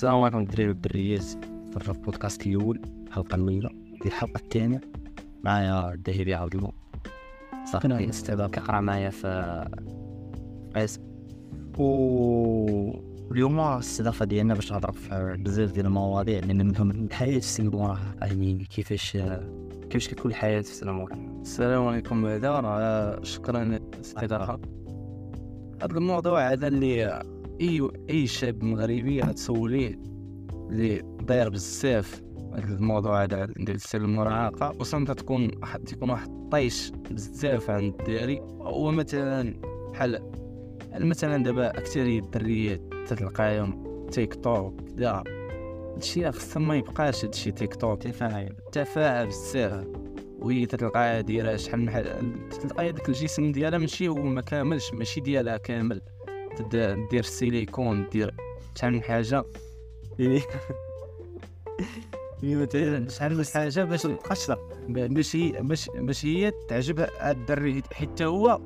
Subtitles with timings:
[0.00, 3.68] السلام عليكم الدراري والدريات في البودكاست الأول الحلقة الأولى.
[3.90, 4.80] ديال الحلقة الثانية
[5.44, 6.72] معايا الذهبي عاود اليوم.
[7.72, 8.50] صافي استعداد.
[8.50, 9.64] كيقرا معايا في
[10.74, 11.00] قيس
[11.78, 11.84] و
[13.32, 19.18] اليوم الاستضافة ديالنا باش نهضر في بزاف ديال المواضيع اللي منهم الحياة المراهقه يعني كيفاش
[19.90, 22.38] كيفاش كتكون الحياة في المراهقه السلام عليكم.
[22.38, 24.58] بعدا شكرا الاستضافه
[25.82, 27.22] هذا الموضوع هذا اللي
[27.60, 29.98] اي أي شاب مغربي غتسوليه
[30.70, 32.22] اللي داير بزاف
[32.54, 35.50] هذا الموضوع هذا ديال سن المراهقه وصنت تكون
[35.86, 38.40] تكون واحد الطيش بزاف عند الدراري.
[38.60, 39.54] هو مثلا
[39.92, 40.32] بحال
[40.94, 45.22] مثلا دابا اكثريه الدريات تلقاهم تيك توك كدا
[45.94, 48.02] هادشي خصهم ما يبقاش هادشي تيك توك.
[48.02, 48.56] تفاعل.
[48.72, 49.86] تفاعل بزاف.
[50.38, 52.16] وهي تلقاها دايرة شحال من حاجة
[52.62, 56.00] تلقى داك الجسم ديالها ماشي هو ما كاملش ماشي ديالها كامل.
[57.10, 58.34] دير السيليكون دير
[58.74, 59.44] شحال من حاجة.
[60.18, 60.42] يعني
[62.62, 64.50] مثلا شحال من حاجة باش تبقاش
[64.88, 67.82] باش هي باش باش هي تعجب هاد الدري.
[67.92, 68.60] حتى هو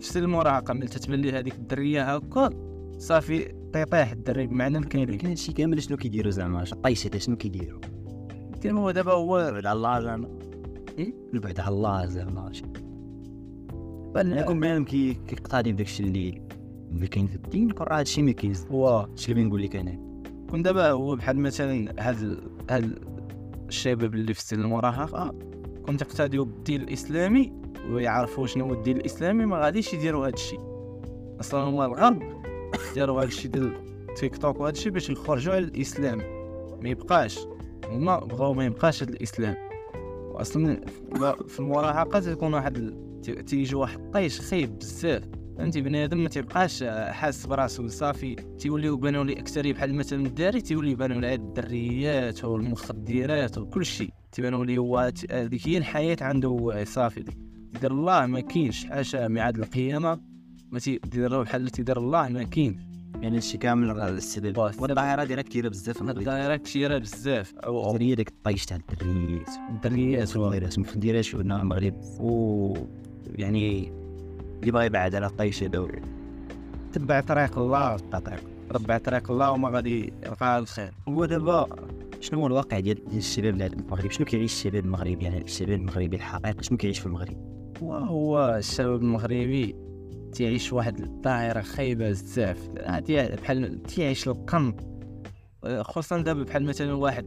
[0.00, 2.50] في سن المراهقه ملي تتبان ليه هذيك الدرية هكا
[2.98, 7.80] صافي طيطيح الدري بمعنى الكلمة كاين هادشي كامل شنو كيديروا زعما هذا شنو كيديروا
[8.62, 10.38] كان هو دابا هو بعد على الله زعما.
[10.98, 12.52] إيه؟ البعد على الله زعما.
[12.52, 12.64] شي
[14.14, 16.42] بان يكون بنادم كي كيقتدي بداكشي اللي
[16.90, 19.98] اللي كاين في الدين كون راه هادشي ما كاين هو اش اللي بنقول لك أنا.
[20.50, 22.38] كون دابا هو بحال مثلا هاد
[22.70, 22.98] هاد
[23.68, 25.34] الشباب اللي في سن المراهقه
[25.86, 27.52] كنت يقتديو بالدين الإسلامي
[27.90, 30.60] ويعرفوا شنو هو الدين الإسلامي ما غاديش يديروا هاد الشيء.
[31.40, 32.22] أصلا هما الغرب
[32.96, 33.72] داروا هاد الشيء ديال
[34.16, 36.18] تيك توك وهاد الشيء باش يخرجوا على الإسلام.
[36.82, 37.38] ما يبقاش.
[37.90, 39.56] هما بغاو ما يبقاش هاد الإسلام.
[40.34, 40.80] واصلا
[41.48, 42.94] في المراهقة تكون واحد
[43.46, 45.22] تيجي واحد الطيش خايب بزاف.
[45.60, 48.36] فهمتي بنادم ما تيبقاش حاس براسو صافي.
[48.58, 54.64] تيوليو بانوا لي اكثريه بحال مثلا الدري تيوليو بانوا ليه الدريات والمخدرات وكل شيء تيبانوا
[54.64, 57.24] لي هو هذيك هي الحياة عنده صافي
[57.80, 60.20] دير الله ما كاينش حاشا ميعاد القيامة.
[60.70, 62.76] ما تيدير بحال اللي تيدير الله ما كاينش
[63.22, 64.58] يعني هادشي كامل السبب.
[64.58, 67.54] والظاهره ديالها كثيره بزاف الدائره كثيره بزاف.
[68.00, 69.48] هي ديك الطيش تاع الدريات.
[69.70, 70.28] الدريات.
[70.28, 71.94] و- صغيرات ما كنديرهاش هنا المغرب.
[72.20, 72.74] و
[73.38, 73.92] يعني
[74.60, 75.86] اللي باغي يبعد على الطيش هذا
[76.92, 77.96] تبع طريق الله.
[77.96, 78.36] قطع
[78.72, 81.66] ربع طريق الله وما غادي يلقى الخير هو دابا
[82.20, 86.16] شنو هو الواقع ديال ديال الشباب في المغرب؟ شنو كيعيش الشباب المغربي؟ يعني الشباب المغربي
[86.16, 87.36] الحقيقي شنو كيعيش في المغرب؟
[87.82, 89.76] وهو الشباب المغربي
[90.32, 92.68] تيعيش واحد الدائرة خايبة بزاف.
[92.78, 94.74] هادي بحال تيعيش القن
[95.80, 97.26] خصوصا دابا بحال مثلا واحد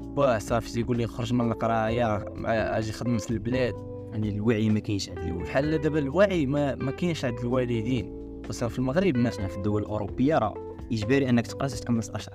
[0.00, 3.74] باه صافي تيقول لي خرج من القراية مع- آجي خدم في البلاد.
[4.14, 5.44] يعني الوعي ما كاينش عند الوعي.
[5.44, 8.24] بحال دابا الوعي ما, ما كاينش عند الوالدين.
[8.44, 10.54] خصوصا في المغرب ما مثلا في الدول الأوروبية راه
[10.92, 12.32] إجباري أنك تقرأ حتى 15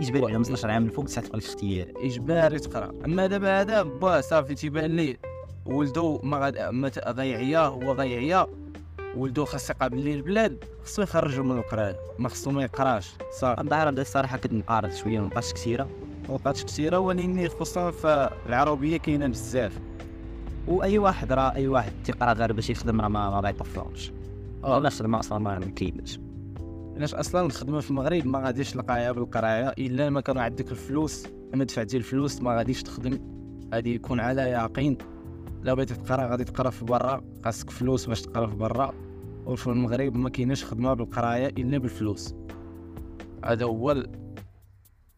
[0.00, 2.92] إجباري على 15 عام الفوق تبقى في الاختيار إجباري تقرأ.
[3.04, 5.16] أما دابا هذا باه صافي تيبان لي
[5.66, 8.46] ولدو ما غاد ما غيعيا هو غيعيا.
[9.16, 13.12] ولدو خاص يقابل ليه البلاد خصو يخرجو من القرايه ما خصو ما يقراش.
[13.40, 13.62] صافي.
[13.62, 15.88] بدا الصراحه كنت نقارض شوية ما بقاش كثيرة.
[16.28, 19.78] وقات كثيرة ولكن خصوصا في العربية كاينة بزاف.
[20.68, 24.12] وأي واحد راه أي واحد تيقرا غير باش يخدم راه ما ما غيطفرش
[24.64, 24.78] آه.
[24.78, 26.18] لا الخدمة أصلا ما ما كاينش
[26.96, 31.64] علاش أصلا الخدمة في المغرب ما غاديش تلقاها بالقراية؟ إلا ما كانوا عندك الفلوس أما
[31.64, 33.18] دفعتي الفلوس ما غاديش تخدم.
[33.74, 34.98] غادي يكون على يقين.
[35.62, 37.24] لا بغيتي تقرأ غادي تقرأ في برا.
[37.44, 38.92] خاصك فلوس باش تقرأ في برا.
[39.46, 42.34] وفي المغرب ما كايناش خدمة بالقراية إلا بالفلوس.
[43.44, 44.04] هذا هو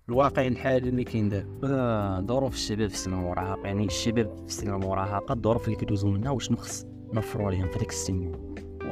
[0.09, 1.49] الواقع الحالي اللي كاين دابا.
[1.65, 6.31] آه، ظروف الشباب في سن المراهقه يعني الشباب في سن المراهقه الظروف اللي كيدوزو منها
[6.31, 8.33] وشنو خص نوفروا لهم في ديك السن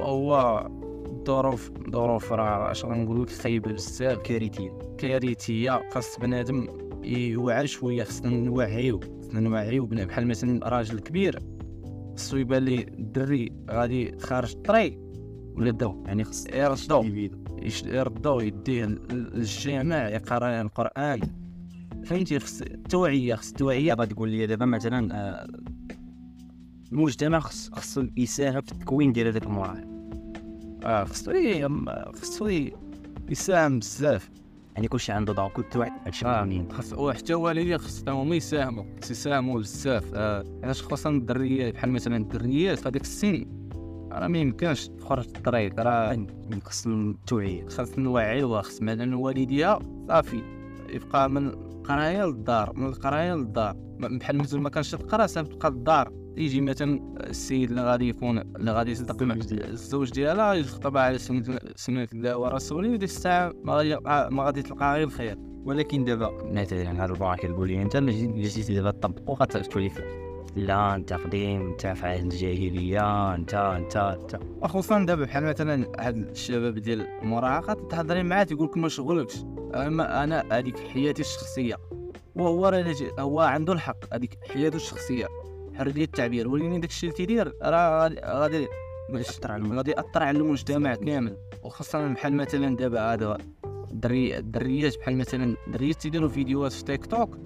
[0.00, 0.66] وهو
[1.06, 4.18] الظروف الظروف راه اش غنقول لك خايبه بزاف.
[4.18, 4.78] كارثية.
[4.98, 5.82] كارثية.
[5.90, 6.66] خاص بنادم
[7.04, 9.00] يوعى شوية خصنا نوعيو.
[9.22, 11.38] خصنا نوعيو بحال مثلا راجل كبير
[12.16, 14.98] خصو يبان ليه الدري غادي خارج الطريق
[15.56, 16.88] ولا داو يعني خص يش-
[17.86, 21.20] يردو يديه لل- للجامع يقرأ القرآن.
[22.04, 25.46] فهمتي خص التوعيه خص التوعيه تقول لي دابا مثلا آه،
[26.92, 29.84] المجتمع خص خصو يساهم في التكوين ديال هذاك المراهق
[30.84, 31.32] آه خصو
[32.14, 32.68] خصو
[33.28, 34.30] يساهم بزاف.
[34.74, 39.10] يعني كلشي عنده دور كل واحد هادشي فاهمين خاص وحتى الوالدين خصهم هما يساهموا خص
[39.10, 40.04] يساهموا بزاف.
[40.14, 43.46] آه، علاش خصوصا الدريات؟ بحال مثلا الدريات في هذاك السن.
[44.18, 46.26] راه ما يمكنش تخرج الطريق راه
[46.64, 49.78] خص التوعية خاص نوعيوها خص مثلا والديها
[50.08, 50.42] صافي.
[50.88, 53.76] يبقى من القراية للدار من القراية للدار.
[53.98, 56.12] بحال مثلا ما كانش تقرا تبقى للدار.
[56.36, 62.08] يجي مثلا السيد اللي غادي يكون اللي غادي يصدق الزوج ديالها يخطبها على سنة سنة
[62.12, 63.96] الله ورسوله وديك الساعة ما غادي
[64.34, 65.38] ما غادي تلقى غير الخير.
[65.64, 69.90] ولكن دابا مثلا هاد البراكة البوليه أنت جيتي دابا تطبقو غتولي
[70.56, 76.78] لا انت قديم في عهد الجاهليه انت انت انت وخصوصا دابا بحال مثلا هاد الشباب
[76.78, 79.36] ديال المراهقه تهضري معاه تيقول لك ما شغلكش.
[79.74, 81.76] أما أنا هذيك حياتي الشخصية.
[82.34, 84.14] وهو راه هو عنده الحق.
[84.14, 85.26] هذيك حياته الشخصية.
[85.74, 86.48] حريه التعبير.
[86.48, 88.68] ولكن داكشي اللي تيدير راه غادي غادي
[89.90, 90.94] يأثر على المجتمع.
[90.94, 91.36] كامل.
[91.62, 93.38] وخاصة بحال مثلا دابا هذا
[93.90, 97.38] الدري الدريات بحال مثلا الدريات تيديروا فيديوهات في تيك توك.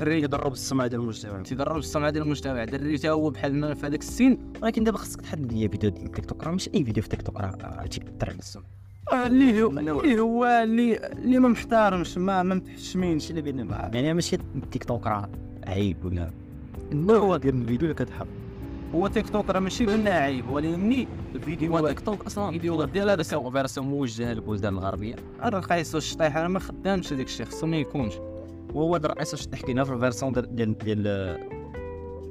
[0.00, 1.42] الدري يضرب السمعه ديال المجتمع.
[1.42, 4.38] تيضرب السمعه ديال المجتمع الدري حتى هو بحال في هذاك السن.
[4.62, 6.44] ولكن دابا خصك تحدد لي فيديو ديال تيك توك.
[6.44, 7.50] راه ماشي أي فيديو في تيك توك راه
[7.86, 8.64] تيأثر على السمعه
[9.12, 14.14] آه، اللي هو اللي هو اللي اللي ما محترمش ما ما متحشمينش اللي بينا يعني
[14.14, 14.36] ماشي
[14.72, 15.30] تيك توك راه
[15.66, 16.30] عيب ولا؟
[16.92, 18.26] النوع ديال الفيديو اللي كتحب
[18.94, 23.22] هو تيك توك راه ماشي غير عيب ولكن الفيديو تيك توك أصلا الفيديو ديال هذا
[23.22, 25.14] c'est version موجهه للبلدان الغربية.
[25.40, 28.14] راه قايس الشطيح أنا ما خدامش هذاك الشيء خصو ما يكونش.
[28.74, 31.06] وهو رئيس الشطيح كاين في ال version ديال ديال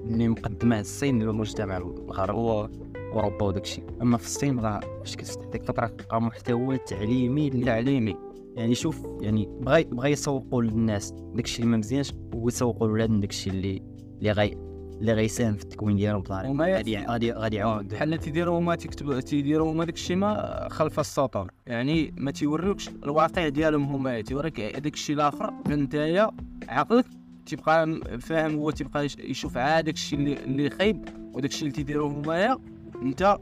[0.06, 2.80] اللي مقدمة الصين للمجتمع الغربي
[3.14, 3.84] أوروبا وداك الشيء.
[4.02, 5.16] أما في الصين راه فاش
[5.52, 8.16] ديك الفترة كتلقى محتوى تعليمي تعليمي.
[8.56, 13.30] يعني شوف يعني بغا بغا يسوقوا للناس داك الشيء اللي ما مزيانش ويسوقوا لولادهم داك
[13.30, 13.82] الشيء اللي
[14.20, 14.69] اللي غي
[15.00, 19.72] اللي غيساهم في التكوين ديالهم بطريقة غادي غادي غادي يعاون بحال تيديروا هما تيكتبوا تيديروا
[19.72, 21.52] هما داك الشيء ما خلف الستار.
[21.68, 24.22] يعني ما تيوريوكش الواقع ديالهم هما.
[24.22, 26.32] تيوريك داك الشيء الآخر نتايا
[26.70, 27.06] عقلك
[27.46, 32.08] تيبقى فاهم هو تيبقى يشوف عاد داك الشيء اللي اللي خايب وداك الشيء اللي تيديروه
[32.12, 32.58] هما
[33.02, 33.38] أنت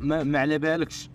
[0.00, 1.10] ما, ما على بالكش.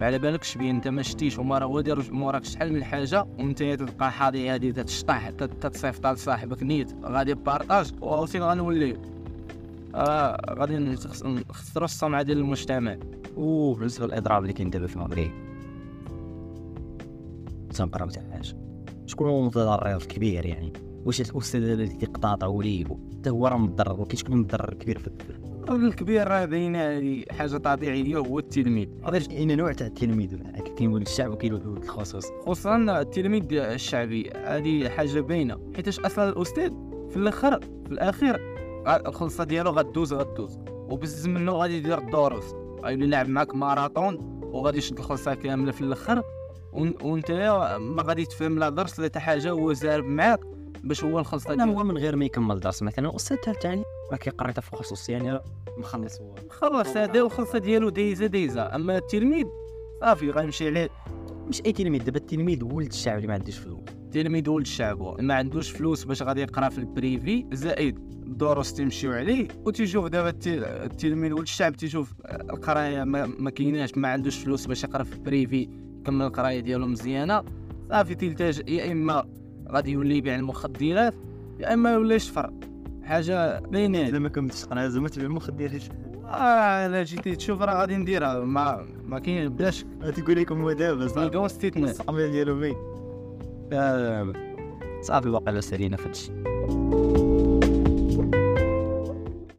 [0.00, 3.62] ما على بالكش بيه انت ما شتيش وما راه داير موراك شحال من حاجة وانت
[3.62, 8.96] تلقى حاضي هادي تتشطح تتصيفط لصاحبك نيت غادي partage وفين غنولي.
[9.94, 12.96] آه غادي نخسروا السمعه ديال المجتمع.
[13.36, 15.30] وبالنسبه للإضراب اللي كاين دابا في المغرب
[17.74, 18.56] تنقراو حتى حاجة.
[19.06, 20.72] شكون هو المتضرر الكبير يعني؟
[21.04, 25.10] واش الأستاذ اللي تيقطع وليه حتى هو راه مضرر وكاين شكون مضرر كبير في
[25.70, 28.88] الكبير راه باينة هذه حاجة طبيعية هو التلميذ.
[29.30, 30.36] اين نوع تاع التلميذ
[30.78, 36.70] كاين ولد الشعب وكاين ولد الخصوص خصوصا التلميذ الشعبي هذه حاجة باينة حيتاش أصلا الأستاذ
[37.10, 38.40] في الأخر في الأخير
[38.86, 42.54] الخلصة ديالو غدوز غدوز وبزز منه غادي يدير الدروس.
[42.84, 46.22] غادي يلعب معاك ماراطون وغادي يشد الخلصة كاملة في الأخر
[46.72, 47.30] وأنت
[47.80, 50.40] ما غادي تفهم لا درس لا حتى حاجة هو زارب معاك.
[50.84, 54.52] باش هو الخلصه ديالو هو من غير ما يكمل درس مثلا الاستاذ تاعي ما كيقري
[54.52, 55.40] في الخصوص يعني
[55.78, 56.34] مخلص هو.
[56.50, 59.46] خلص هذا الخلصه ديالو دايزه دايزه أما التلميذ
[60.00, 60.88] صافي غيمشي عليه.
[61.48, 63.80] مش أي تلميذ دابا التلميذ ولد الشعب اللي ما عندوش فلوس.
[63.88, 69.12] التلميذ ولد الشعب ما عندوش فلوس باش غادي يقرأ في ال privé زائد الدروس تيمشيو
[69.12, 74.84] عليه وتيشوف دابا التلميذ ولد الشعب تيشوف القراية ما, ما كايناش ما عندوش فلوس باش
[74.84, 75.68] يقرأ في ال privé
[76.00, 77.44] يكمل القراية ديالو مزيانة.
[77.88, 79.24] صافي تلتاج يا إما
[79.72, 81.14] غادي يولي يبيع المخدرات
[81.60, 82.52] يا إما يولي يشفر.
[83.02, 85.82] حاجة باينه إذا ما كملتش قناه زعما تبيع المخدرات.
[86.24, 88.44] آه إلا جيتي تشوف راه غادي نديرها.
[88.44, 89.84] ما ما كاين بلاش
[90.16, 91.46] تقول لكم هو دابا صافي.
[91.46, 92.76] استثناء صافي ديالو مين
[95.02, 96.32] صافي واقيلا سالينا في هادشي.